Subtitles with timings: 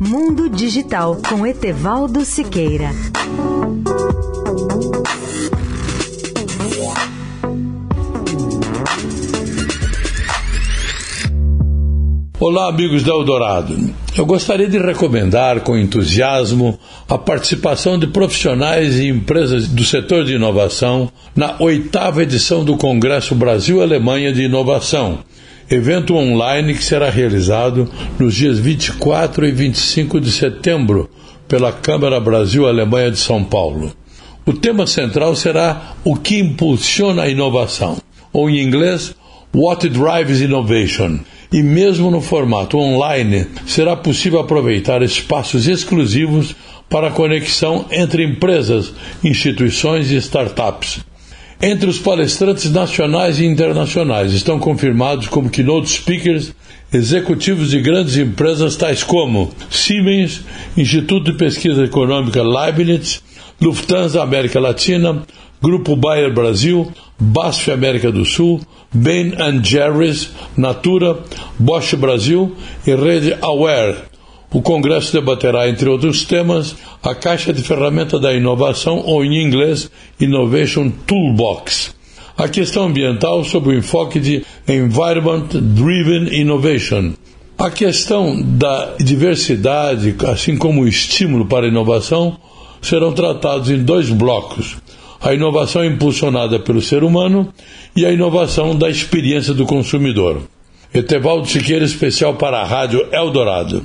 [0.00, 2.90] Mundo Digital com Etevaldo Siqueira.
[12.40, 13.76] Olá, amigos da Eldorado.
[14.16, 16.78] Eu gostaria de recomendar com entusiasmo
[17.08, 23.34] a participação de profissionais e empresas do setor de inovação na oitava edição do Congresso
[23.34, 25.20] Brasil-Alemanha de Inovação,
[25.70, 31.10] evento online que será realizado nos dias 24 e 25 de setembro
[31.48, 33.92] pela Câmara Brasil-Alemanha de São Paulo.
[34.44, 37.98] O tema central será o que impulsiona a inovação,
[38.32, 39.14] ou em inglês,
[39.54, 41.20] What Drives Innovation
[41.52, 46.54] e mesmo no formato online, será possível aproveitar espaços exclusivos
[46.88, 48.92] para a conexão entre empresas,
[49.22, 51.00] instituições e startups.
[51.60, 56.52] Entre os palestrantes nacionais e internacionais estão confirmados como keynote speakers
[56.92, 60.42] executivos de grandes empresas tais como Siemens,
[60.76, 63.22] Instituto de Pesquisa Econômica Leibniz,
[63.60, 65.22] Lufthansa América Latina,
[65.62, 68.60] Grupo Bayer Brasil, BASF América do Sul,
[68.92, 69.32] Ben
[69.64, 71.18] Jerry's, Natura,
[71.58, 72.54] Bosch Brasil
[72.86, 73.96] e Rede Aware.
[74.56, 79.90] O Congresso debaterá, entre outros temas, a Caixa de Ferramenta da Inovação, ou em inglês,
[80.18, 81.94] Innovation Toolbox.
[82.38, 87.12] A questão ambiental sob o enfoque de Environment Driven Innovation.
[87.58, 92.38] A questão da diversidade, assim como o estímulo para a inovação,
[92.80, 94.78] serão tratados em dois blocos
[95.20, 97.52] a inovação impulsionada pelo ser humano
[97.94, 100.40] e a inovação da experiência do consumidor.
[100.94, 103.84] Etevaldo Siqueira, especial para a Rádio Eldorado.